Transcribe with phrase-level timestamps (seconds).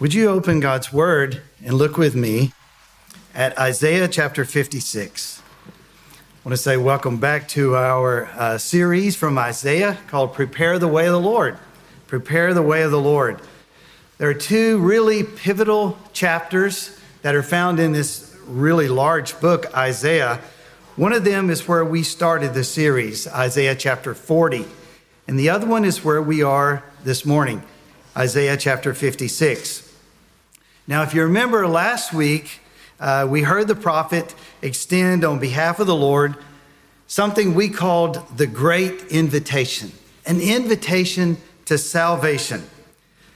[0.00, 2.52] Would you open God's Word and look with me
[3.32, 5.40] at Isaiah chapter 56?
[5.40, 5.72] I
[6.44, 11.06] want to say welcome back to our uh, series from Isaiah called Prepare the Way
[11.06, 11.58] of the Lord.
[12.08, 13.40] Prepare the Way of the Lord.
[14.18, 20.40] There are two really pivotal chapters that are found in this really large book, Isaiah.
[20.96, 24.66] One of them is where we started the series, Isaiah chapter 40.
[25.28, 27.62] And the other one is where we are this morning,
[28.16, 29.83] Isaiah chapter 56.
[30.86, 32.60] Now, if you remember last week,
[33.00, 36.36] uh, we heard the prophet extend on behalf of the Lord
[37.06, 39.92] something we called the Great Invitation,
[40.26, 42.64] an invitation to salvation.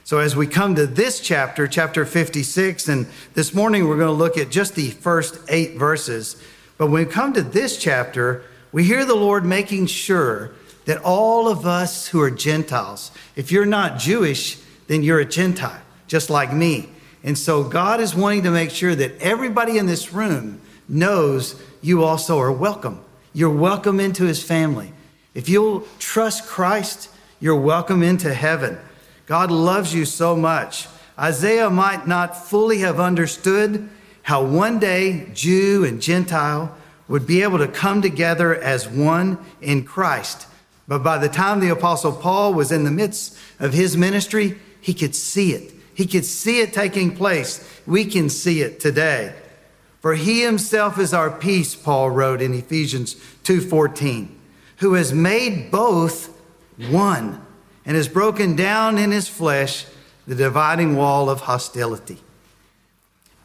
[0.05, 4.13] So, as we come to this chapter, chapter 56, and this morning we're going to
[4.13, 6.37] look at just the first eight verses.
[6.77, 8.43] But when we come to this chapter,
[8.73, 10.51] we hear the Lord making sure
[10.85, 15.81] that all of us who are Gentiles, if you're not Jewish, then you're a Gentile,
[16.09, 16.91] just like me.
[17.23, 22.05] And so God is wanting to make sure that everybody in this room knows you
[22.05, 23.05] also are welcome.
[23.33, 24.93] You're welcome into his family.
[25.35, 28.79] If you'll trust Christ, you're welcome into heaven.
[29.27, 30.89] God loves you so much.
[31.19, 33.89] Isaiah might not fully have understood
[34.23, 36.75] how one day Jew and Gentile
[37.09, 40.47] would be able to come together as one in Christ.
[40.87, 44.95] But by the time the Apostle Paul was in the midst of his ministry, he
[44.95, 45.75] could see it.
[45.99, 47.69] He could see it taking place.
[47.85, 49.35] We can see it today.
[49.99, 54.29] For he himself is our peace, Paul wrote in Ephesians 2:14,
[54.77, 56.29] who has made both
[56.89, 57.41] one
[57.85, 59.87] and has broken down in his flesh
[60.25, 62.19] the dividing wall of hostility.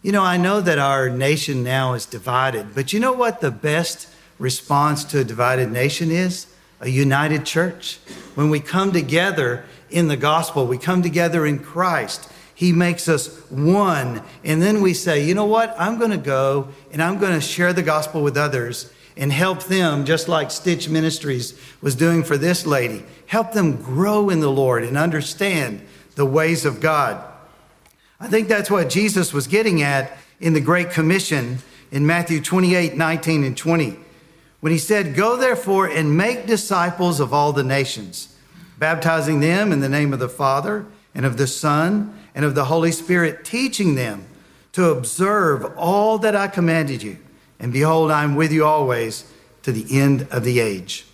[0.04, 3.50] You know, I know that our nation now is divided, but you know what the
[3.50, 6.46] best response to a divided nation is?
[6.81, 7.98] A united church.
[8.36, 12.30] When we come together in the gospel, we come together in Christ,
[12.64, 14.23] he makes us one.
[14.45, 15.75] And then we say, you know what?
[15.78, 19.64] I'm going to go and I'm going to share the gospel with others and help
[19.64, 24.50] them, just like Stitch Ministries was doing for this lady, help them grow in the
[24.50, 25.85] Lord and understand
[26.16, 27.22] the ways of God.
[28.18, 31.57] I think that's what Jesus was getting at in the Great Commission
[31.91, 34.00] in Matthew 28 19 and 20,
[34.62, 38.34] when he said, Go therefore and make disciples of all the nations,
[38.80, 42.66] baptizing them in the name of the Father and of the Son and of the
[42.66, 44.25] Holy Spirit, teaching them
[44.73, 47.17] to observe all that I commanded you.
[47.59, 51.05] And behold, I'm with you always to the end of the age.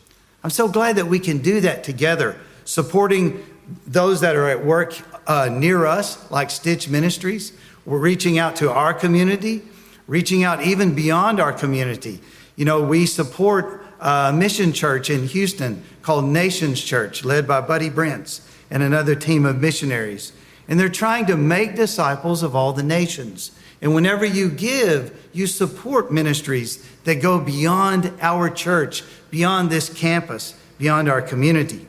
[0.43, 3.45] I'm so glad that we can do that together, supporting
[3.85, 4.97] those that are at work
[5.27, 7.53] uh, near us, like Stitch Ministries.
[7.85, 9.63] We're reaching out to our community,
[10.07, 12.19] reaching out even beyond our community.
[12.55, 17.89] You know, we support a mission church in Houston called Nations Church, led by Buddy
[17.89, 18.41] Brents
[18.71, 20.31] and another team of missionaries.
[20.69, 23.51] And they're trying to make disciples of all the nations.
[23.81, 30.57] And whenever you give, you support ministries that go beyond our church, beyond this campus,
[30.77, 31.87] beyond our community.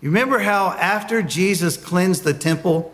[0.00, 2.92] You remember how after Jesus cleansed the temple,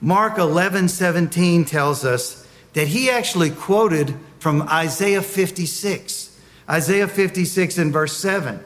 [0.00, 6.40] Mark 11 17 tells us that he actually quoted from Isaiah 56.
[6.68, 8.60] Isaiah 56 and verse 7.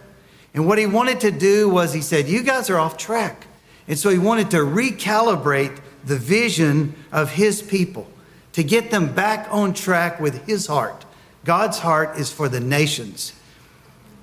[0.52, 3.46] And what he wanted to do was he said, You guys are off track.
[3.87, 8.09] And so he wanted to recalibrate the vision of his people
[8.53, 11.05] to get them back on track with his heart.
[11.45, 13.33] God's heart is for the nations.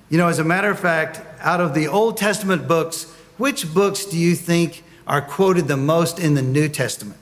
[0.10, 4.06] You know, as a matter of fact, out of the Old Testament books, which books
[4.06, 7.18] do you think are quoted the most in the New Testament?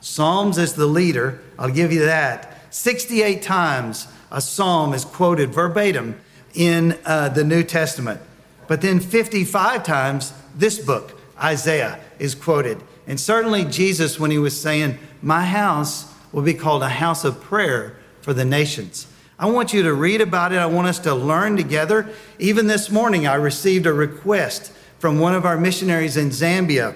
[0.00, 2.58] Psalms is the leader, I'll give you that.
[2.74, 6.20] 68 times a psalm is quoted verbatim
[6.54, 8.20] in uh, the New Testament.
[8.66, 12.80] But then 55 times this book, Isaiah is quoted.
[13.06, 17.40] And certainly Jesus, when he was saying, My house will be called a house of
[17.40, 19.06] prayer for the nations.
[19.38, 20.58] I want you to read about it.
[20.58, 22.08] I want us to learn together.
[22.38, 26.94] Even this morning, I received a request from one of our missionaries in Zambia,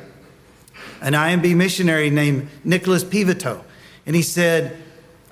[1.02, 3.62] an IMB missionary named Nicholas Pivito.
[4.06, 4.78] And he said,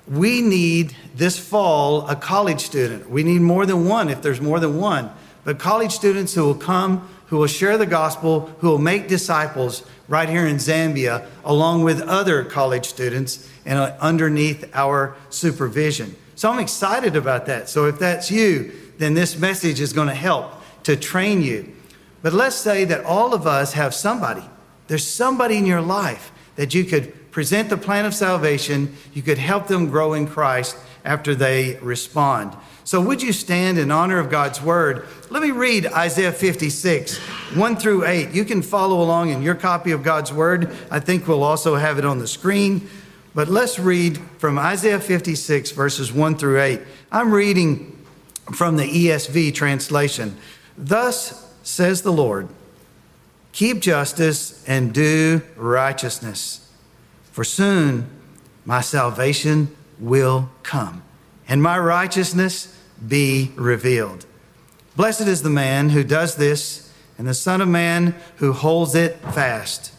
[0.07, 3.09] We need this fall a college student.
[3.09, 5.09] We need more than one if there's more than one.
[5.43, 9.83] But college students who will come who will share the gospel, who will make disciples
[10.07, 16.15] right here in Zambia, along with other college students and uh, underneath our supervision.
[16.35, 17.69] So I'm excited about that.
[17.69, 20.53] So if that's you, then this message is going to help
[20.83, 21.73] to train you.
[22.21, 24.43] But let's say that all of us have somebody.
[24.87, 29.37] There's somebody in your life that you could present the plan of salvation, you could
[29.37, 30.75] help them grow in Christ
[31.07, 32.55] after they respond.
[32.83, 35.07] So, would you stand in honor of God's word?
[35.29, 38.31] Let me read Isaiah 56, 1 through 8.
[38.31, 40.73] You can follow along in your copy of God's word.
[40.91, 42.87] I think we'll also have it on the screen.
[43.33, 46.81] But let's read from Isaiah 56, verses 1 through 8.
[47.11, 47.97] I'm reading
[48.53, 50.37] from the ESV translation.
[50.77, 52.47] Thus says the Lord
[53.51, 56.71] Keep justice and do righteousness,
[57.31, 58.07] for soon
[58.65, 61.03] my salvation will come,
[61.47, 64.25] and my righteousness be revealed.
[64.95, 69.17] Blessed is the man who does this, and the Son of Man who holds it
[69.17, 69.93] fast,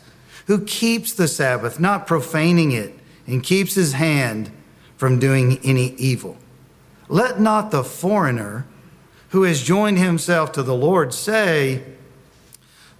[0.46, 2.94] who keeps the Sabbath, not profaning it,
[3.26, 4.50] and keeps his hand
[4.96, 6.36] from doing any evil.
[7.08, 8.66] Let not the foreigner
[9.30, 11.82] who has joined himself to the Lord say,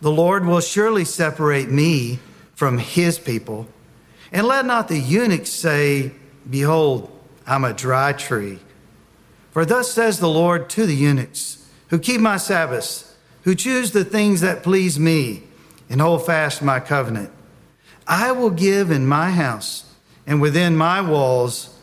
[0.01, 2.19] The Lord will surely separate me
[2.55, 3.67] from his people.
[4.31, 6.13] And let not the eunuch say,
[6.49, 7.11] Behold,
[7.47, 8.59] I'm a dry tree.
[9.51, 14.05] For thus says the Lord to the eunuchs, who keep my Sabbaths, who choose the
[14.05, 15.45] things that please me,
[15.89, 17.31] and hold fast my covenant.
[18.07, 19.95] I will give in my house
[20.27, 21.79] and within my walls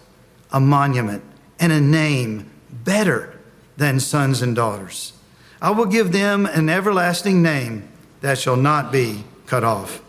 [0.51, 1.23] a monument
[1.59, 3.39] and a name better
[3.77, 5.13] than sons and daughters.
[5.61, 7.89] I will give them an everlasting name
[8.21, 10.01] that shall not be cut off.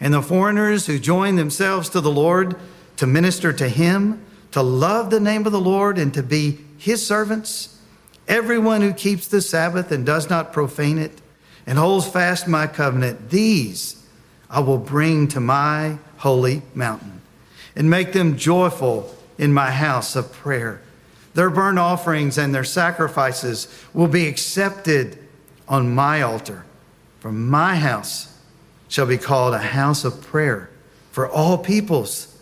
[0.00, 2.56] And the foreigners who join themselves to the Lord
[3.04, 7.06] to minister to him, to love the name of the Lord, and to be his
[7.06, 7.78] servants,
[8.26, 11.20] everyone who keeps the Sabbath and does not profane it,
[11.66, 14.02] and holds fast my covenant, these
[14.48, 17.20] I will bring to my holy mountain
[17.76, 20.80] and make them joyful in my house of prayer.
[21.34, 25.18] Their burnt offerings and their sacrifices will be accepted
[25.68, 26.64] on my altar.
[27.20, 28.34] For my house
[28.88, 30.70] shall be called a house of prayer
[31.12, 32.33] for all peoples.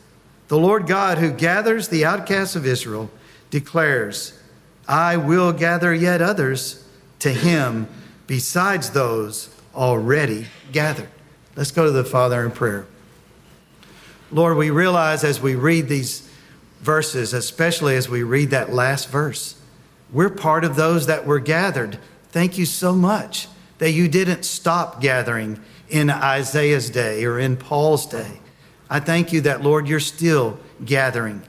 [0.53, 3.11] The Lord God, who gathers the outcasts of Israel,
[3.49, 4.39] declares,
[4.87, 6.87] I will gather yet others
[7.21, 7.89] to him
[8.27, 11.09] besides those already gathered.
[11.57, 12.85] Let's go to the Father in prayer.
[14.31, 16.29] Lord, we realize as we read these
[16.83, 19.59] verses, especially as we read that last verse,
[20.13, 21.99] we're part of those that were gathered.
[22.29, 28.05] Thank you so much that you didn't stop gathering in Isaiah's day or in Paul's
[28.05, 28.42] day.
[28.93, 31.41] I thank you that, Lord, you're still gathering,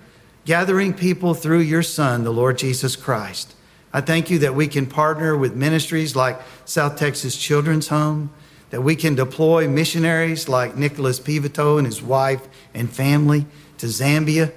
[0.46, 3.54] gathering people through your Son, the Lord Jesus Christ.
[3.92, 8.30] I thank you that we can partner with ministries like South Texas Children's Home
[8.70, 13.46] that we can deploy missionaries like Nicholas Pivoto and his wife and family
[13.78, 14.54] to Zambia.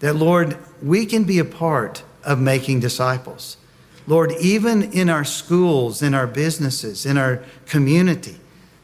[0.00, 3.56] That, Lord, we can be a part of making disciples.
[4.06, 8.36] Lord, even in our schools, in our businesses, in our community,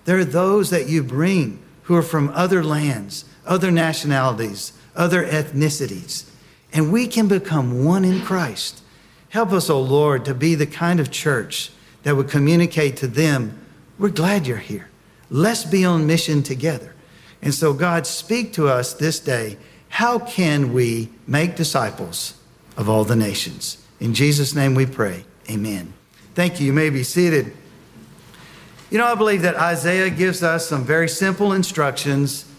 [0.07, 6.29] there are those that you bring who are from other lands, other nationalities, other ethnicities,
[6.73, 8.83] and we can become one in Christ.
[9.31, 11.71] Help us, O oh Lord, to be the kind of church
[12.03, 13.59] that would communicate to them
[13.99, 14.89] we're glad you're here.
[15.31, 16.95] Let's be on mission together.
[17.43, 19.57] And so, God, speak to us this day.
[19.89, 22.35] How can we make disciples
[22.77, 23.79] of all the nations?
[24.01, 25.25] In Jesus' name we pray.
[25.49, 25.93] Amen.
[26.35, 26.67] Thank you.
[26.67, 27.53] You may be seated.
[28.91, 32.51] You know, I believe that Isaiah gives us some very simple instructions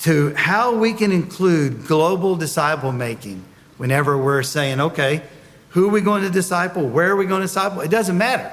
[0.00, 3.44] to how we can include global disciple making
[3.76, 5.22] whenever we're saying, okay,
[5.70, 6.88] who are we going to disciple?
[6.88, 7.80] Where are we going to disciple?
[7.80, 8.50] It doesn't matter.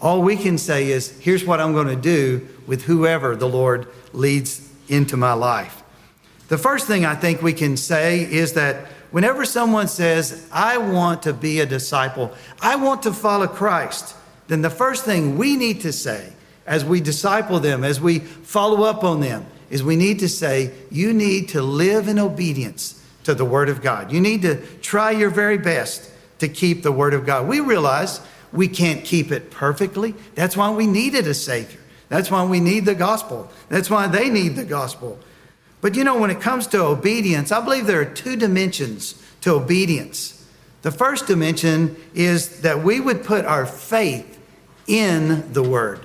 [0.00, 3.86] All we can say is, here's what I'm going to do with whoever the Lord
[4.12, 5.82] leads into my life.
[6.48, 11.22] The first thing I think we can say is that whenever someone says, I want
[11.22, 14.16] to be a disciple, I want to follow Christ,
[14.48, 16.32] then the first thing we need to say
[16.66, 20.70] as we disciple them, as we follow up on them, is we need to say,
[20.90, 24.12] You need to live in obedience to the Word of God.
[24.12, 27.48] You need to try your very best to keep the Word of God.
[27.48, 28.20] We realize
[28.52, 30.14] we can't keep it perfectly.
[30.34, 31.80] That's why we needed a Savior.
[32.10, 33.50] That's why we need the gospel.
[33.70, 35.18] That's why they need the gospel.
[35.80, 39.54] But you know, when it comes to obedience, I believe there are two dimensions to
[39.54, 40.46] obedience.
[40.82, 44.38] The first dimension is that we would put our faith
[44.86, 46.00] in the word.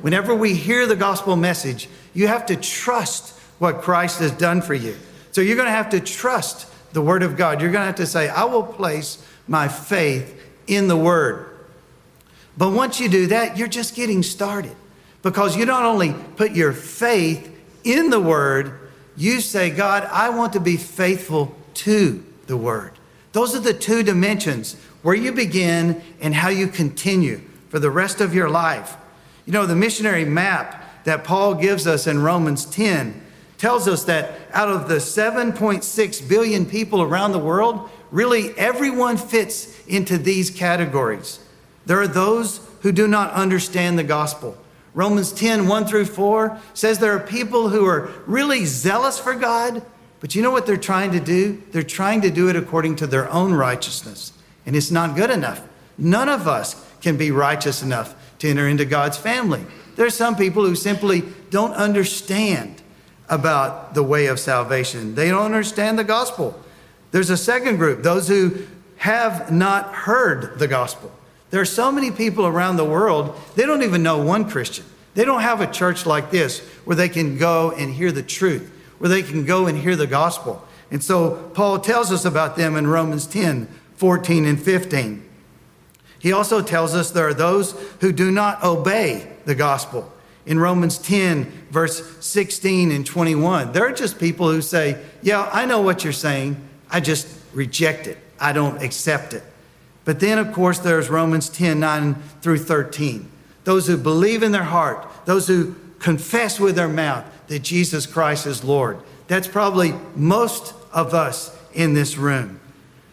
[0.00, 4.74] Whenever we hear the gospel message, you have to trust what Christ has done for
[4.74, 4.96] you.
[5.30, 7.60] So you're going to have to trust the word of God.
[7.60, 11.48] You're going to have to say, I will place my faith in the word.
[12.56, 14.76] But once you do that, you're just getting started
[15.22, 17.48] because you not only put your faith
[17.84, 18.78] in the word,
[19.16, 22.92] you say, God, I want to be faithful to the word.
[23.32, 27.40] Those are the two dimensions where you begin and how you continue
[27.70, 28.96] for the rest of your life.
[29.46, 33.20] You know, the missionary map that Paul gives us in Romans 10
[33.58, 39.86] tells us that out of the 7.6 billion people around the world, really everyone fits
[39.86, 41.38] into these categories.
[41.86, 44.56] There are those who do not understand the gospel.
[44.94, 49.84] Romans 10, 1 through 4 says there are people who are really zealous for God,
[50.20, 51.62] but you know what they're trying to do?
[51.70, 54.32] They're trying to do it according to their own righteousness,
[54.66, 55.62] and it's not good enough.
[55.96, 59.64] None of us can be righteous enough to enter into God's family.
[59.96, 62.82] There are some people who simply don't understand
[63.28, 66.58] about the way of salvation, they don't understand the gospel.
[67.10, 71.12] There's a second group, those who have not heard the gospel.
[71.50, 74.86] There are so many people around the world, they don't even know one Christian.
[75.14, 78.70] They don't have a church like this where they can go and hear the truth,
[78.98, 80.66] where they can go and hear the gospel.
[80.90, 85.28] And so Paul tells us about them in Romans 10 14 and 15.
[86.22, 90.10] He also tells us there are those who do not obey the gospel.
[90.46, 95.66] In Romans 10, verse 16 and 21, there are just people who say, Yeah, I
[95.66, 96.56] know what you're saying.
[96.88, 98.18] I just reject it.
[98.38, 99.42] I don't accept it.
[100.04, 103.28] But then, of course, there's Romans 10 9 through 13.
[103.64, 108.46] Those who believe in their heart, those who confess with their mouth that Jesus Christ
[108.46, 109.00] is Lord.
[109.26, 112.60] That's probably most of us in this room.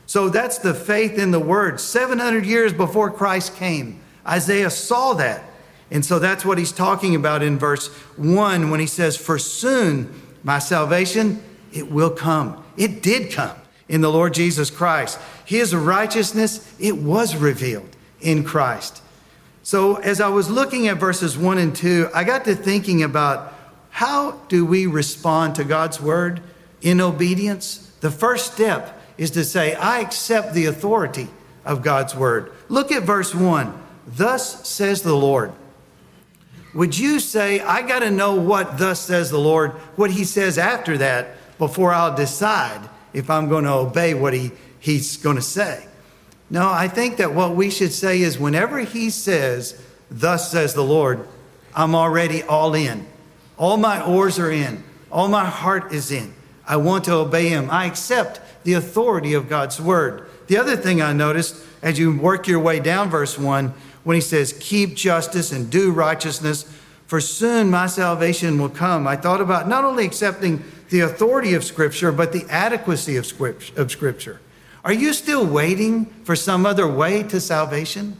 [0.09, 1.79] So that's the faith in the Word.
[1.79, 5.43] 700 years before Christ came, Isaiah saw that.
[5.91, 10.11] And so that's what he's talking about in verse 1 when he says, For soon
[10.43, 12.63] my salvation, it will come.
[12.75, 13.55] It did come
[13.87, 15.19] in the Lord Jesus Christ.
[15.45, 19.03] His righteousness, it was revealed in Christ.
[19.61, 23.53] So as I was looking at verses 1 and 2, I got to thinking about
[23.91, 26.41] how do we respond to God's word
[26.81, 27.93] in obedience?
[28.01, 31.27] The first step is to say, I accept the authority
[31.65, 32.53] of God's word.
[32.69, 33.83] Look at verse 1.
[34.07, 35.51] Thus says the Lord.
[36.73, 40.57] Would you say, I got to know what thus says the Lord, what he says
[40.57, 42.79] after that, before I'll decide
[43.11, 45.85] if I'm going to obey what he, he's going to say.
[46.49, 50.83] No, I think that what we should say is whenever he says, Thus says the
[50.83, 51.27] Lord,
[51.75, 53.05] I'm already all in.
[53.57, 54.83] All my oars are in.
[55.11, 56.33] All my heart is in.
[56.65, 57.69] I want to obey him.
[57.69, 60.29] I accept the authority of God's word.
[60.45, 63.73] The other thing I noticed as you work your way down verse 1,
[64.03, 66.71] when he says, Keep justice and do righteousness,
[67.07, 69.07] for soon my salvation will come.
[69.07, 74.39] I thought about not only accepting the authority of Scripture, but the adequacy of Scripture.
[74.85, 78.17] Are you still waiting for some other way to salvation?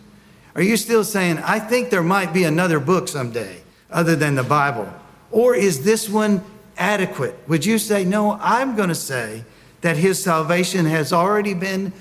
[0.56, 4.42] Are you still saying, I think there might be another book someday other than the
[4.42, 4.92] Bible?
[5.30, 6.44] Or is this one
[6.76, 7.36] adequate?
[7.48, 9.44] Would you say, No, I'm going to say
[9.82, 11.94] that his salvation has already been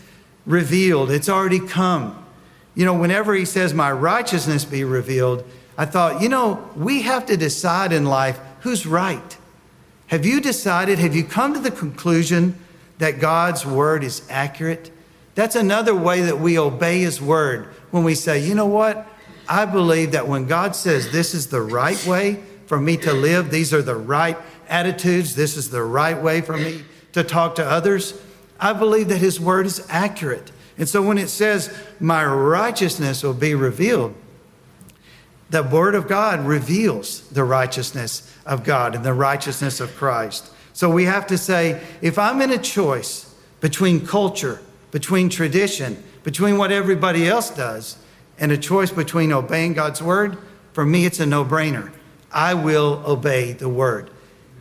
[0.46, 2.24] revealed, it's already come.
[2.74, 5.44] You know, whenever he says, My righteousness be revealed,
[5.76, 9.36] I thought, you know, we have to decide in life who's right.
[10.08, 12.58] Have you decided, have you come to the conclusion
[12.98, 14.90] that God's word is accurate?
[15.34, 19.06] That's another way that we obey his word when we say, you know what?
[19.48, 23.50] I believe that when God says this is the right way for me to live,
[23.50, 24.36] these are the right
[24.68, 26.82] attitudes, this is the right way for me
[27.12, 28.14] to talk to others,
[28.60, 30.50] I believe that his word is accurate.
[30.76, 34.14] And so when it says, my righteousness will be revealed,
[35.50, 40.50] the Word of God reveals the righteousness of God and the righteousness of Christ.
[40.72, 44.60] So we have to say if I'm in a choice between culture,
[44.90, 47.96] between tradition, between what everybody else does,
[48.38, 50.36] and a choice between obeying God's Word,
[50.74, 51.92] for me it's a no brainer.
[52.30, 54.10] I will obey the Word.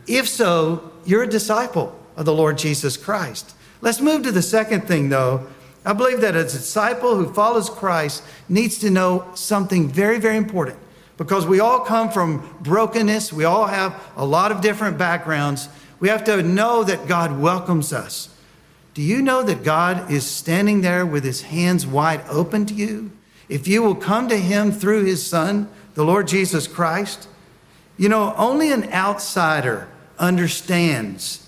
[0.06, 3.54] If so, you're a disciple of the Lord Jesus Christ.
[3.80, 5.46] Let's move to the second thing, though,
[5.84, 10.76] I believe that a disciple who follows Christ needs to know something very, very important
[11.16, 13.32] because we all come from brokenness.
[13.32, 15.68] We all have a lot of different backgrounds.
[16.00, 18.28] We have to know that God welcomes us.
[18.94, 23.12] Do you know that God is standing there with his hands wide open to you?
[23.48, 27.28] If you will come to him through his son, the Lord Jesus Christ,
[27.96, 31.47] you know, only an outsider understands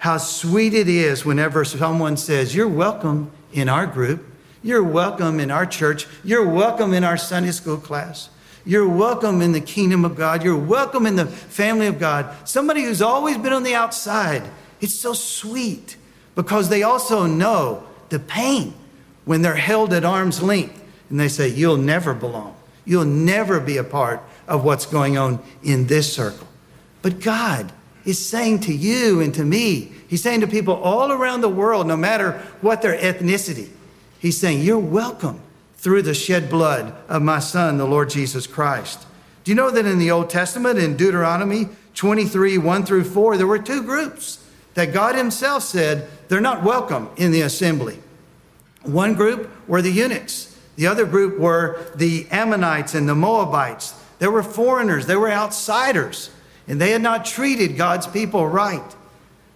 [0.00, 4.26] how sweet it is whenever someone says, You're welcome in our group.
[4.62, 6.06] You're welcome in our church.
[6.24, 8.30] You're welcome in our Sunday school class.
[8.64, 10.42] You're welcome in the kingdom of God.
[10.42, 12.34] You're welcome in the family of God.
[12.48, 14.42] Somebody who's always been on the outside.
[14.80, 15.98] It's so sweet
[16.34, 18.72] because they also know the pain
[19.26, 22.56] when they're held at arm's length and they say, You'll never belong.
[22.86, 26.48] You'll never be a part of what's going on in this circle.
[27.02, 27.70] But God
[28.04, 31.86] is saying to you and to me, He's saying to people all around the world,
[31.86, 33.68] no matter what their ethnicity,
[34.18, 35.40] He's saying, You're welcome
[35.76, 39.06] through the shed blood of my Son, the Lord Jesus Christ.
[39.44, 43.46] Do you know that in the Old Testament, in Deuteronomy 23 1 through 4, there
[43.46, 47.98] were two groups that God Himself said, they're not welcome in the assembly.
[48.82, 53.94] One group were the eunuchs, the other group were the Ammonites and the Moabites.
[54.18, 56.30] They were foreigners, they were outsiders,
[56.70, 58.94] and they had not treated God's people right.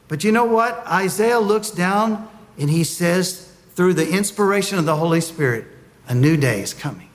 [0.09, 0.85] But you know what?
[0.85, 2.29] Isaiah looks down
[2.59, 5.65] and he says, through the inspiration of the Holy Spirit,
[6.09, 7.09] a new day is coming.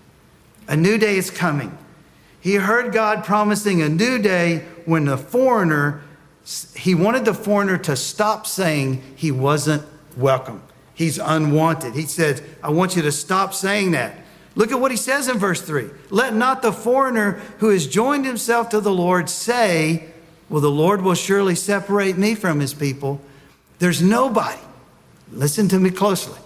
[0.69, 1.77] A new day is coming.
[2.39, 6.01] He heard God promising a new day when the foreigner,
[6.77, 9.83] he wanted the foreigner to stop saying he wasn't
[10.15, 10.63] welcome.
[10.93, 11.93] He's unwanted.
[11.93, 14.15] He said, I want you to stop saying that.
[14.59, 15.89] Look at what he says in verse 3.
[16.09, 20.09] Let not the foreigner who has joined himself to the Lord say,
[20.49, 23.21] Well, the Lord will surely separate me from his people.
[23.79, 24.59] There's nobody,
[25.31, 26.37] listen to me closely,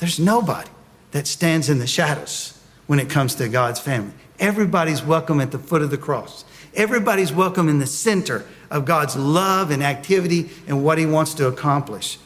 [0.00, 0.68] there's nobody
[1.12, 4.12] that stands in the shadows when it comes to God's family.
[4.38, 6.44] Everybody's welcome at the foot of the cross.
[6.74, 11.46] Everybody's welcome in the center of God's love and activity and what he wants to
[11.46, 12.18] accomplish.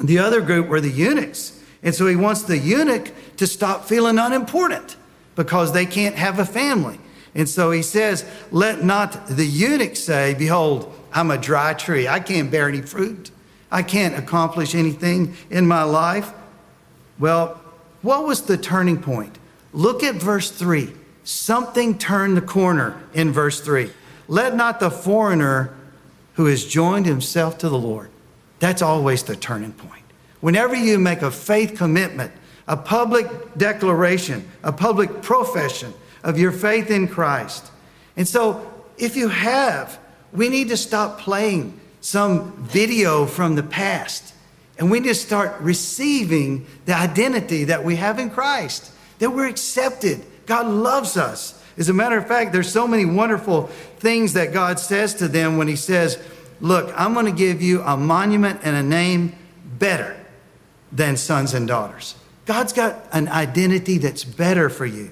[0.00, 1.59] The other group were the eunuchs.
[1.82, 4.96] And so he wants the eunuch to stop feeling unimportant
[5.34, 6.98] because they can't have a family.
[7.34, 12.08] And so he says, Let not the eunuch say, Behold, I'm a dry tree.
[12.08, 13.30] I can't bear any fruit.
[13.70, 16.32] I can't accomplish anything in my life.
[17.18, 17.60] Well,
[18.02, 19.38] what was the turning point?
[19.72, 20.92] Look at verse 3.
[21.22, 23.90] Something turned the corner in verse 3.
[24.26, 25.74] Let not the foreigner
[26.34, 28.10] who has joined himself to the Lord.
[28.58, 29.99] That's always the turning point.
[30.40, 32.32] Whenever you make a faith commitment,
[32.66, 35.92] a public declaration, a public profession
[36.22, 37.70] of your faith in Christ.
[38.16, 39.98] And so, if you have,
[40.32, 44.34] we need to stop playing some video from the past
[44.78, 49.46] and we need to start receiving the identity that we have in Christ, that we're
[49.46, 51.62] accepted, God loves us.
[51.76, 53.66] As a matter of fact, there's so many wonderful
[53.98, 56.18] things that God says to them when He says,
[56.62, 59.34] Look, I'm going to give you a monument and a name
[59.78, 60.19] better
[60.92, 62.16] than sons and daughters.
[62.46, 65.10] God's got an identity that's better for you.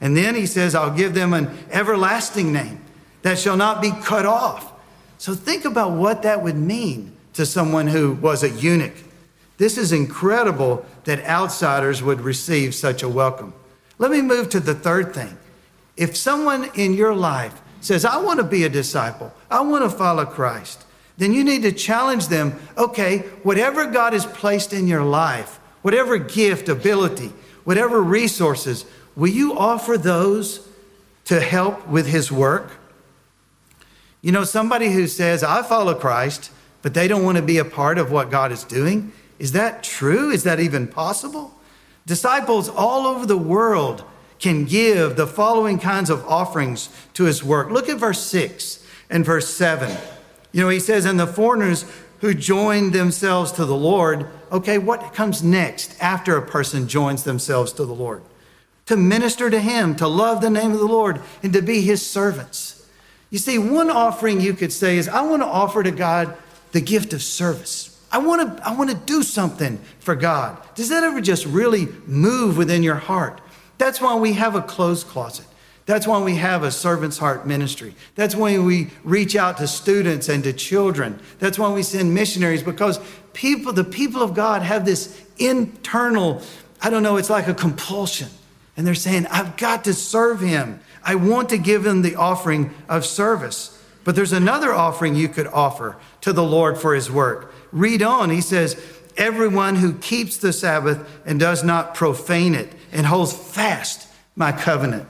[0.00, 2.80] And then He says, I'll give them an everlasting name
[3.22, 4.72] that shall not be cut off.
[5.18, 8.94] So think about what that would mean to someone who was a eunuch.
[9.58, 13.52] This is incredible that outsiders would receive such a welcome.
[13.98, 15.36] Let me move to the third thing.
[15.96, 19.90] If someone in your life says, I want to be a disciple, I want to
[19.90, 20.84] follow Christ,
[21.18, 26.16] then you need to challenge them okay, whatever God has placed in your life, whatever
[26.16, 27.32] gift, ability,
[27.64, 30.66] whatever resources, will you offer those
[31.26, 32.70] to help with His work?
[34.22, 36.50] You know, somebody who says, I follow Christ,
[36.82, 39.82] but they don't want to be a part of what God is doing, is that
[39.82, 40.30] true?
[40.30, 41.54] Is that even possible?
[42.06, 44.04] Disciples all over the world
[44.38, 47.70] can give the following kinds of offerings to his work.
[47.70, 49.96] Look at verse 6 and verse 7.
[50.52, 51.84] You know, he says, And the foreigners
[52.20, 57.72] who joined themselves to the Lord, okay, what comes next after a person joins themselves
[57.74, 58.22] to the Lord?
[58.86, 62.04] To minister to him, to love the name of the Lord, and to be his
[62.04, 62.86] servants.
[63.30, 66.36] You see, one offering you could say is, I want to offer to God
[66.72, 67.94] the gift of service.
[68.10, 70.56] I want to I want to do something for God.
[70.74, 73.40] Does that ever just really move within your heart?
[73.76, 75.46] That's why we have a clothes closet.
[75.88, 77.94] That's why we have a servant's heart ministry.
[78.14, 81.18] That's why we reach out to students and to children.
[81.38, 83.00] That's why we send missionaries because
[83.32, 86.42] people the people of God have this internal
[86.82, 88.28] I don't know, it's like a compulsion.
[88.76, 90.78] And they're saying, I've got to serve him.
[91.02, 93.82] I want to give him the offering of service.
[94.04, 98.28] But there's another offering you could offer to the Lord for his work read on.
[98.28, 98.78] He says,
[99.16, 105.08] Everyone who keeps the Sabbath and does not profane it and holds fast my covenant.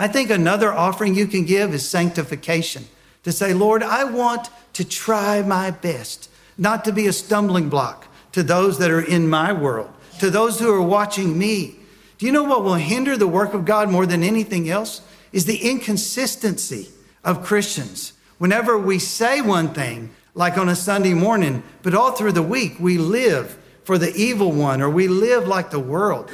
[0.00, 2.86] I think another offering you can give is sanctification.
[3.24, 8.08] To say, Lord, I want to try my best not to be a stumbling block
[8.32, 11.76] to those that are in my world, to those who are watching me.
[12.16, 15.02] Do you know what will hinder the work of God more than anything else?
[15.32, 16.88] Is the inconsistency
[17.22, 18.14] of Christians.
[18.38, 22.80] Whenever we say one thing, like on a Sunday morning, but all through the week
[22.80, 26.30] we live for the evil one or we live like the world.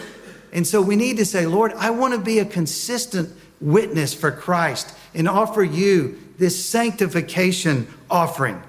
[0.52, 4.30] And so we need to say, Lord, I want to be a consistent witness for
[4.30, 8.62] Christ and offer you this sanctification offering.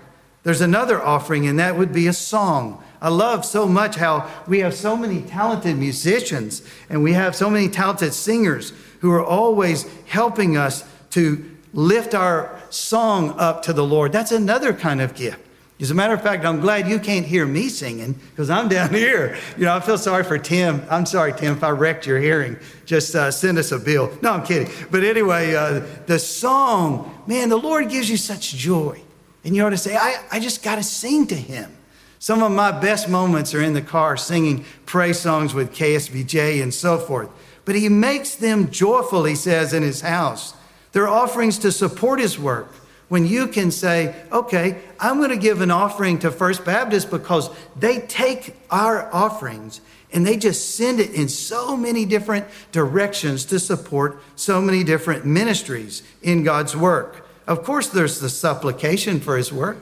[0.44, 2.82] There's another offering, and that would be a song.
[3.02, 7.50] I love so much how we have so many talented musicians and we have so
[7.50, 13.84] many talented singers who are always helping us to lift our song up to the
[13.84, 14.12] Lord.
[14.12, 15.47] That's another kind of gift.
[15.80, 18.90] As a matter of fact, I'm glad you can't hear me singing because I'm down
[18.94, 19.38] here.
[19.58, 20.84] You know, I feel sorry for Tim.
[20.90, 22.58] I'm sorry, Tim, if I wrecked your hearing.
[22.86, 24.12] Just uh, send us a bill.
[24.24, 24.72] No, I'm kidding.
[24.90, 29.02] But anyway, uh, the song, man, the Lord gives you such joy.
[29.44, 31.72] And you ought to say, I, I just got to sing to him.
[32.20, 36.74] Some of my best moments are in the car singing praise songs with KSBJ and
[36.74, 37.30] so forth.
[37.64, 40.56] But he makes them joyful, he says, in his house.
[40.92, 42.74] They're offerings to support his work.
[43.10, 47.50] When you can say, okay, I'm going to give an offering to First Baptist because
[47.76, 49.80] they take our offerings
[50.12, 55.26] and they just send it in so many different directions to support so many different
[55.26, 57.28] ministries in God's work.
[57.46, 59.78] Of course, there's the supplication for his work.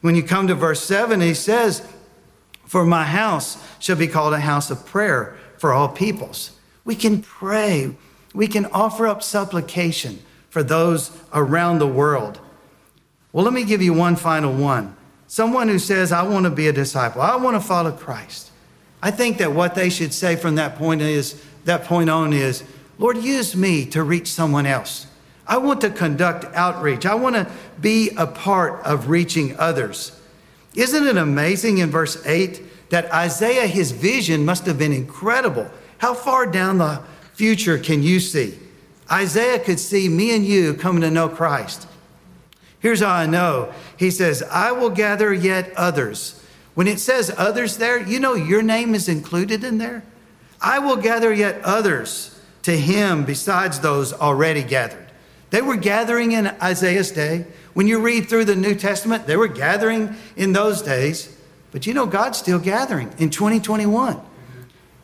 [0.00, 1.86] When you come to verse 7, he says,
[2.66, 6.52] For my house shall be called a house of prayer for all peoples.
[6.84, 7.94] We can pray,
[8.34, 12.40] we can offer up supplication for those around the world.
[13.32, 14.94] Well, let me give you one final one.
[15.26, 18.50] Someone who says, I want to be a disciple, I want to follow Christ.
[19.02, 22.62] I think that what they should say from that point is that point on is,
[22.98, 25.06] Lord, use me to reach someone else.
[25.46, 27.04] I want to conduct outreach.
[27.04, 30.18] I want to be a part of reaching others.
[30.74, 35.68] Isn't it amazing in verse 8 that Isaiah, his vision must have been incredible?
[35.98, 37.02] How far down the
[37.34, 38.58] future can you see?
[39.10, 41.88] Isaiah could see me and you coming to know Christ.
[42.82, 43.72] Here's how I know.
[43.96, 46.44] He says, I will gather yet others.
[46.74, 50.02] When it says others there, you know your name is included in there.
[50.60, 55.06] I will gather yet others to him besides those already gathered.
[55.50, 57.46] They were gathering in Isaiah's day.
[57.74, 61.36] When you read through the New Testament, they were gathering in those days.
[61.70, 64.20] But you know, God's still gathering in 2021.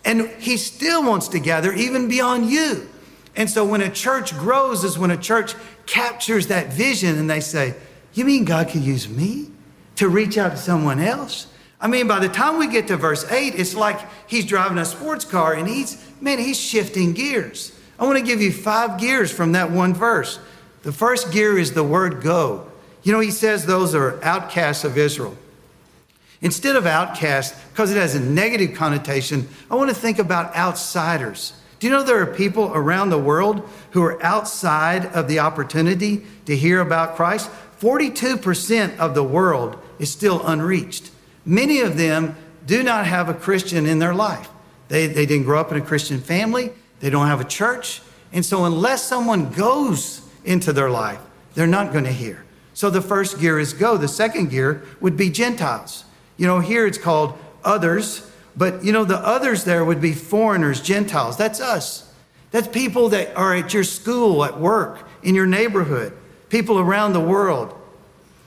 [0.04, 2.88] And He still wants to gather even beyond you.
[3.36, 5.54] And so when a church grows, is when a church
[5.88, 7.74] captures that vision and they say,
[8.12, 9.50] You mean God could use me
[9.96, 11.48] to reach out to someone else?
[11.80, 13.98] I mean, by the time we get to verse 8, it's like
[14.28, 17.76] he's driving a sports car and he's, man, he's shifting gears.
[17.98, 20.38] I want to give you five gears from that one verse.
[20.82, 22.70] The first gear is the word go.
[23.02, 25.36] You know, he says those are outcasts of Israel.
[26.40, 31.52] Instead of outcast, because it has a negative connotation, I want to think about outsiders.
[31.78, 36.24] Do you know there are people around the world who are outside of the opportunity
[36.46, 37.50] to hear about Christ?
[37.80, 41.10] 42% of the world is still unreached.
[41.44, 42.36] Many of them
[42.66, 44.48] do not have a Christian in their life.
[44.88, 46.70] They, they didn't grow up in a Christian family.
[47.00, 48.02] They don't have a church.
[48.32, 51.20] And so, unless someone goes into their life,
[51.54, 52.44] they're not going to hear.
[52.74, 53.96] So, the first gear is go.
[53.96, 56.04] The second gear would be Gentiles.
[56.36, 58.27] You know, here it's called others,
[58.58, 61.36] but you know, the others there would be foreigners, Gentiles.
[61.36, 62.12] That's us.
[62.50, 66.12] That's people that are at your school, at work, in your neighborhood,
[66.48, 67.74] people around the world.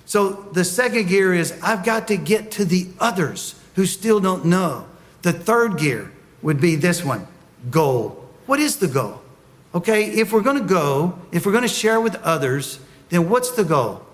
[0.06, 4.46] So, the second gear is I've got to get to the others who still don't
[4.46, 4.86] know.
[5.22, 7.28] The third gear would be this one
[7.70, 8.30] goal.
[8.48, 9.22] What is the goal?
[9.74, 13.52] Okay, if we're going to go, if we're going to share with others, then what's
[13.52, 14.06] the goal?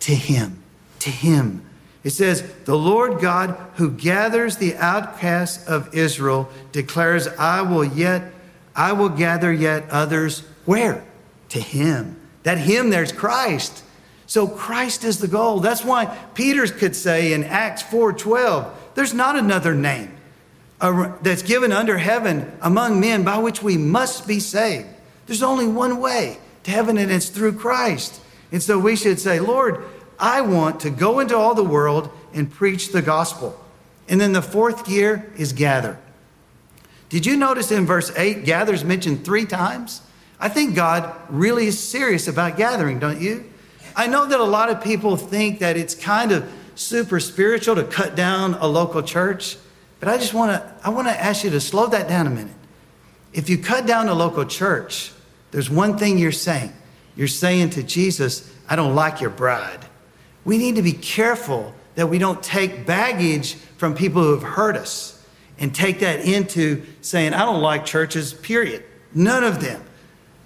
[0.00, 0.64] To Him.
[1.00, 1.64] To Him.
[2.04, 8.30] It says, The Lord God who gathers the outcasts of Israel declares, I will yet,
[8.76, 10.40] I will gather yet others.
[10.66, 11.02] Where?
[11.48, 12.20] To Him.
[12.42, 13.82] That Him there's Christ.
[14.26, 15.60] So Christ is the goal.
[15.60, 20.10] That's why Peter could say in Acts 4:12, there's not another name
[21.22, 24.88] that's given under heaven among men by which we must be saved.
[25.26, 28.20] There's only one way to heaven, and it's through Christ.
[28.52, 29.84] And so we should say, Lord,
[30.18, 33.58] I want to go into all the world and preach the gospel.
[34.08, 35.98] And then the fourth gear is gather.
[37.08, 40.02] Did you notice in verse 8, gather is mentioned three times?
[40.40, 43.44] I think God really is serious about gathering, don't you?
[43.96, 47.84] I know that a lot of people think that it's kind of super spiritual to
[47.84, 49.56] cut down a local church.
[50.00, 52.30] But I just want to I want to ask you to slow that down a
[52.30, 52.56] minute.
[53.32, 55.12] If you cut down a local church,
[55.50, 56.72] there's one thing you're saying.
[57.16, 59.80] You're saying to Jesus, I don't like your bride.
[60.44, 64.76] We need to be careful that we don't take baggage from people who have hurt
[64.76, 65.24] us
[65.58, 68.84] and take that into saying, I don't like churches, period.
[69.14, 69.82] None of them.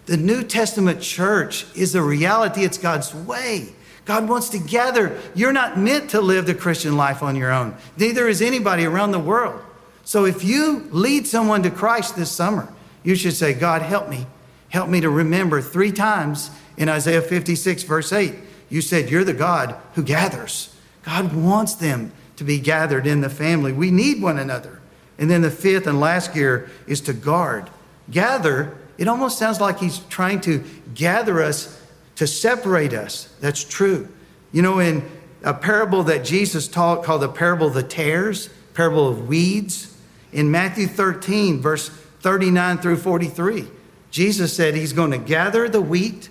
[0.07, 3.69] The New Testament church is a reality, it's God's way.
[4.05, 5.19] God wants to gather.
[5.35, 7.77] You're not meant to live the Christian life on your own.
[7.99, 9.61] Neither is anybody around the world.
[10.05, 14.27] So if you lead someone to Christ this summer, you should say, God, help me.
[14.71, 18.35] Help me to remember three times in Isaiah 56, verse 8.
[18.69, 20.75] You said, You're the God who gathers.
[21.03, 23.73] God wants them to be gathered in the family.
[23.73, 24.81] We need one another.
[25.19, 27.71] And then the fifth and last gear is to guard.
[28.11, 31.83] Gather, it almost sounds like he's trying to gather us
[32.17, 33.33] to separate us.
[33.41, 34.09] That's true.
[34.53, 35.09] You know, in
[35.43, 39.97] a parable that Jesus taught called the parable of the tares, parable of weeds,
[40.33, 41.89] in Matthew 13, verse
[42.21, 43.67] 39 through 43,
[44.11, 46.29] Jesus said he's going to gather the wheat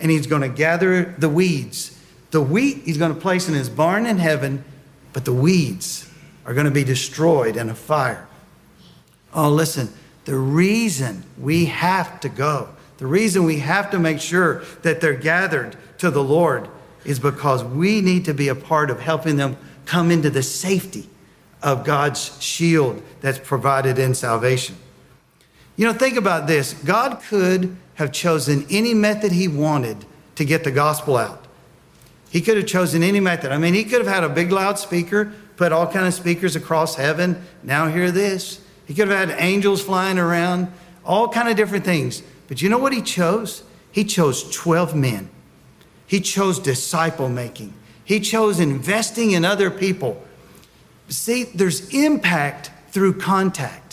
[0.00, 1.98] and he's going to gather the weeds.
[2.30, 4.64] The wheat he's going to place in his barn in heaven,
[5.12, 6.08] but the weeds
[6.44, 8.26] are going to be destroyed in a fire.
[9.34, 9.92] Oh, listen,
[10.24, 15.14] the reason we have to go, the reason we have to make sure that they're
[15.14, 16.68] gathered to the Lord
[17.04, 19.56] is because we need to be a part of helping them
[19.86, 21.08] come into the safety
[21.62, 24.76] of God's shield that's provided in salvation.
[25.78, 30.64] You know, think about this God could have chosen any method He wanted to get
[30.64, 31.46] the gospel out.
[32.30, 33.52] He could have chosen any method.
[33.52, 36.96] I mean, He could have had a big loudspeaker, put all kind of speakers across
[36.96, 37.42] heaven.
[37.62, 38.60] Now hear this.
[38.86, 40.70] He could have had angels flying around,
[41.04, 42.22] all kind of different things.
[42.48, 43.62] But you know what He chose?
[43.92, 45.30] He chose 12 men.
[46.08, 47.72] He chose disciple making.
[48.04, 50.20] He chose investing in other people.
[51.08, 53.87] See, there's impact through contact.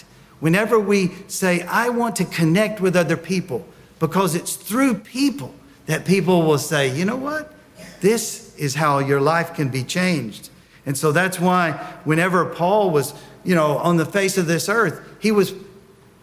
[0.46, 5.52] Whenever we say, I want to connect with other people, because it's through people
[5.88, 7.52] that people will say, you know what?
[8.00, 10.52] This is how your life can be changed.
[10.86, 11.72] And so that's why
[12.04, 15.52] whenever Paul was, you know, on the face of this earth, he was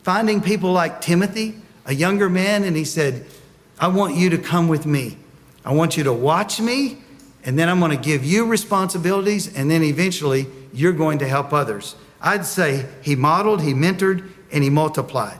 [0.05, 3.27] finding people like Timothy, a younger man, and he said,
[3.81, 5.17] I want you to come with me.
[5.65, 6.99] I want you to watch me,
[7.43, 11.53] and then I'm going to give you responsibilities, and then eventually you're going to help
[11.53, 11.97] others.
[12.23, 15.39] I'd say he modeled, he mentored, and he multiplied.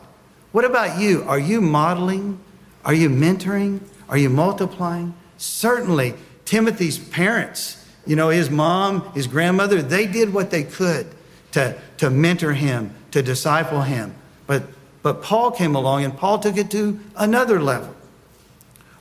[0.51, 1.23] What about you?
[1.23, 2.41] Are you modeling?
[2.85, 3.81] Are you mentoring?
[4.09, 5.15] Are you multiplying?
[5.39, 6.15] Certainly,
[6.45, 11.07] Timothy's parents, you know, his mom, his grandmother, they did what they could
[11.53, 14.15] to, to mentor him, to disciple him.
[14.47, 14.65] But,
[15.03, 17.95] but Paul came along and Paul took it to another level.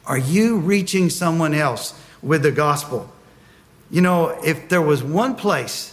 [0.05, 3.11] Are you reaching someone else with the gospel?
[3.89, 5.90] You know, if there was one place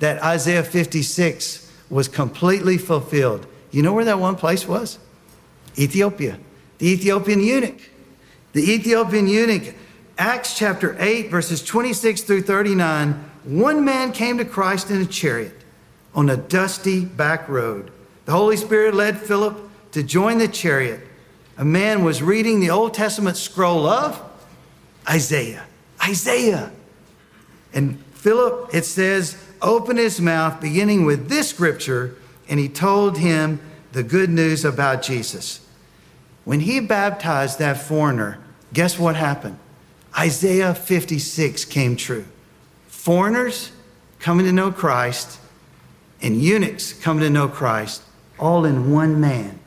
[0.00, 3.46] that Isaiah 56 was completely fulfilled.
[3.70, 4.98] You know where that one place was?
[5.78, 6.38] Ethiopia,
[6.78, 7.90] the Ethiopian eunuch.
[8.52, 9.74] The Ethiopian eunuch,
[10.18, 13.30] Acts chapter 8, verses 26 through 39.
[13.44, 15.54] One man came to Christ in a chariot
[16.14, 17.92] on a dusty back road.
[18.24, 19.56] The Holy Spirit led Philip
[19.92, 21.00] to join the chariot.
[21.56, 24.20] A man was reading the Old Testament scroll of
[25.08, 25.64] Isaiah.
[26.02, 26.72] Isaiah.
[27.72, 32.16] And Philip, it says, opened his mouth, beginning with this scripture,
[32.48, 33.60] and he told him
[33.92, 35.66] the good news about Jesus.
[36.44, 38.38] When he baptized that foreigner,
[38.72, 39.58] guess what happened?
[40.18, 42.24] Isaiah 56 came true.
[42.88, 43.72] Foreigners
[44.18, 45.38] coming to know Christ
[46.22, 48.02] and eunuchs coming to know Christ,
[48.38, 49.58] all in one man.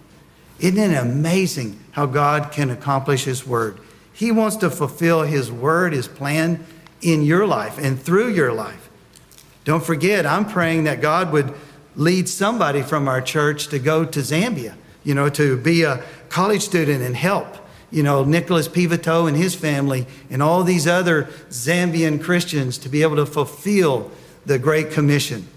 [0.60, 3.80] Isn't it amazing how God can accomplish His word?
[4.14, 6.64] He wants to fulfill His word, His plan
[7.02, 8.83] in your life and through your life.
[9.66, 11.54] Don't forget, I'm praying that God would
[11.96, 16.62] lead somebody from our church to go to Zambia, you know, to be a college
[16.62, 17.48] student and help,
[17.92, 23.04] you know, Nicholas Pivoto and his family and all these other Zambian Christians to be
[23.04, 24.12] able to fulfill
[24.46, 25.48] the Great Commission.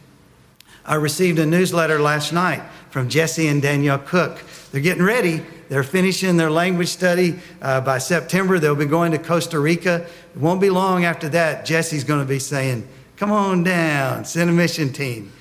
[0.84, 4.40] I received a newsletter last night from Jesse and Danielle Cook.
[4.70, 5.42] They're getting ready.
[5.68, 7.40] They're finishing their language study.
[7.60, 10.06] Uh, by September, they'll be going to Costa Rica.
[10.34, 14.50] It won't be long after that, Jesse's going to be saying, Come on down, send
[14.50, 15.32] a mission team.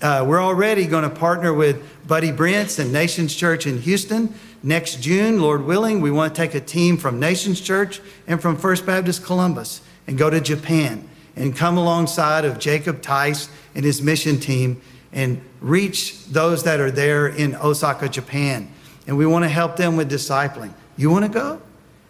[0.00, 4.32] Uh, we're already going to partner with Buddy Brents and Nations Church in Houston.
[4.62, 8.56] Next June, Lord willing, we want to take a team from Nations Church and from
[8.56, 14.00] First Baptist Columbus and go to Japan and come alongside of Jacob Tice and his
[14.00, 14.80] mission team
[15.12, 18.72] and reach those that are there in Osaka, Japan.
[19.08, 20.72] And we want to help them with discipling.
[20.96, 21.60] You want to go?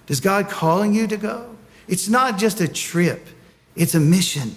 [0.08, 1.56] Is God calling you to go?
[1.88, 3.26] It's not just a trip,
[3.76, 4.56] it's a mission.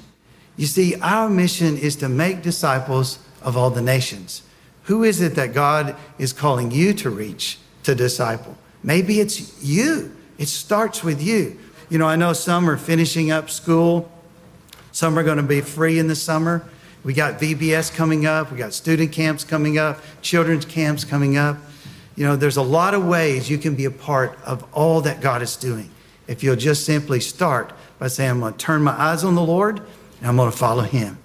[0.60, 4.42] You see, our mission is to make disciples of all the nations.
[4.84, 8.58] Who is it that God is calling you to reach, to disciple?
[8.84, 10.14] Maybe it's you.
[10.38, 11.58] It starts with you.
[11.90, 14.12] You know, I know some are finishing up school,
[14.92, 16.66] some are going to be free in the summer.
[17.06, 21.56] We got VBS coming up, we got student camps coming up, children's camps coming up.
[22.18, 25.22] You know, there's a lot of ways you can be a part of all that
[25.22, 25.90] God is doing
[26.28, 29.42] if you'll just simply start by saying, I'm going to turn my eyes on the
[29.42, 29.82] Lord
[30.20, 31.18] and I'm going to follow him.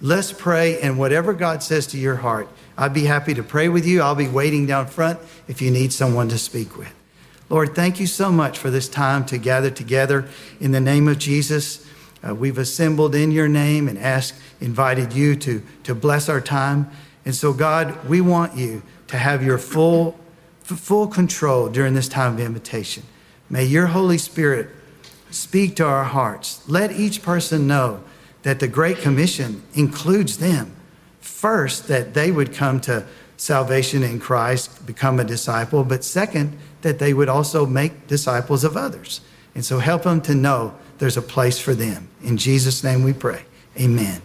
[0.00, 3.86] Let's pray, and whatever God says to your heart, I'd be happy to pray with
[3.86, 4.02] you.
[4.02, 6.92] I'll be waiting down front if you need someone to speak with.
[7.48, 11.18] Lord, thank you so much for this time to gather together in the name of
[11.18, 11.86] Jesus.
[12.26, 16.90] Uh, we've assembled in your name and asked, invited you to, to bless our time.
[17.24, 20.18] And so, God, we want you to have your full,
[20.62, 23.02] full control during this time of invitation.
[23.50, 24.70] May your Holy Spirit
[25.30, 26.66] speak to our hearts.
[26.68, 28.02] Let each person know
[28.42, 30.74] that the Great Commission includes them.
[31.20, 36.98] First, that they would come to salvation in Christ, become a disciple, but second, that
[36.98, 39.20] they would also make disciples of others.
[39.54, 42.08] And so help them to know there's a place for them.
[42.22, 43.44] In Jesus' name we pray.
[43.78, 44.22] Amen.